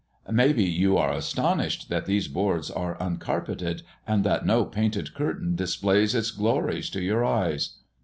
"Maybe 0.31 0.63
you 0.63 0.97
are 0.97 1.11
astonished 1.11 1.87
that 1.89 2.07
these 2.07 2.27
boards 2.27 2.71
are 2.71 2.97
uncarpeted, 2.99 3.83
and 4.07 4.23
that 4.23 4.47
no 4.47 4.65
painted 4.65 5.13
curtain 5.13 5.55
displays 5.55 6.15
its 6.15 6.31
glories 6.31 6.89
to 6.89 7.03
your 7.03 7.23
eyes!" 7.23 7.75